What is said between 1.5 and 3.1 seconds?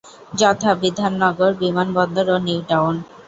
বিমানবন্দর ও New town.